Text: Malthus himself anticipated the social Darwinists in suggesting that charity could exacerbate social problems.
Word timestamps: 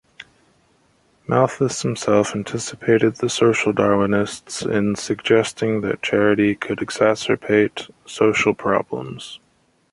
Malthus 1.27 1.83
himself 1.83 2.33
anticipated 2.35 3.17
the 3.17 3.29
social 3.29 3.71
Darwinists 3.71 4.65
in 4.65 4.95
suggesting 4.95 5.81
that 5.81 6.01
charity 6.01 6.55
could 6.55 6.79
exacerbate 6.79 7.91
social 8.07 8.55
problems. 8.55 9.39